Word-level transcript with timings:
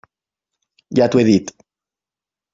Ja 1.01 1.09
t'ho 1.17 1.21
he 1.23 1.27
dit. 1.29 1.53